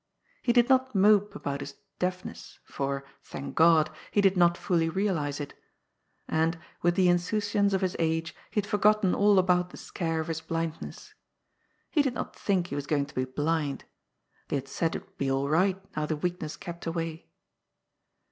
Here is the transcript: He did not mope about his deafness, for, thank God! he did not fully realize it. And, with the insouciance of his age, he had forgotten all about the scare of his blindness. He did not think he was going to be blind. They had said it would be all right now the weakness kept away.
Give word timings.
He 0.41 0.51
did 0.51 0.67
not 0.67 0.95
mope 0.95 1.35
about 1.35 1.59
his 1.59 1.75
deafness, 1.99 2.57
for, 2.65 3.03
thank 3.21 3.53
God! 3.53 3.91
he 4.09 4.19
did 4.19 4.35
not 4.35 4.57
fully 4.57 4.89
realize 4.89 5.39
it. 5.39 5.53
And, 6.27 6.57
with 6.81 6.95
the 6.95 7.07
insouciance 7.07 7.71
of 7.71 7.81
his 7.81 7.95
age, 7.99 8.33
he 8.49 8.59
had 8.61 8.65
forgotten 8.65 9.13
all 9.13 9.37
about 9.37 9.69
the 9.69 9.77
scare 9.77 10.19
of 10.19 10.27
his 10.27 10.41
blindness. 10.41 11.13
He 11.91 12.01
did 12.01 12.15
not 12.15 12.35
think 12.35 12.65
he 12.69 12.75
was 12.75 12.87
going 12.87 13.05
to 13.05 13.13
be 13.13 13.25
blind. 13.25 13.85
They 14.47 14.55
had 14.55 14.67
said 14.67 14.95
it 14.95 15.05
would 15.05 15.17
be 15.19 15.29
all 15.29 15.47
right 15.47 15.79
now 15.95 16.07
the 16.07 16.17
weakness 16.17 16.57
kept 16.57 16.87
away. 16.87 17.29